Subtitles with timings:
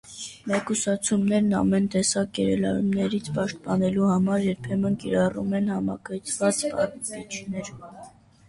[0.51, 7.75] Մեկուսացումներն ամեն տեսակ գերլարումներից պաշտպանելու համար երբեմն կիրառում են համակցված պարպիչներ։